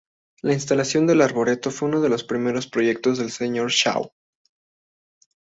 La 0.41 0.53
instalación 0.53 1.05
del 1.05 1.21
Arboreto 1.21 1.69
fue 1.69 1.87
uno 1.87 2.01
de 2.01 2.09
los 2.09 2.23
primeros 2.23 2.65
proyectos 2.65 3.19
del 3.19 3.29
señor 3.29 3.69
Shaw. 3.69 4.11